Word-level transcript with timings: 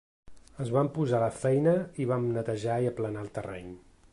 Ens 0.63 0.71
vam 0.75 0.89
posar 0.95 1.17
a 1.21 1.25
la 1.25 1.35
feina 1.43 1.73
i 2.05 2.07
vam 2.13 2.25
netejar 2.39 2.79
i 2.87 2.91
aplanar 2.93 3.23
el 3.27 3.31
terreny. 3.37 3.71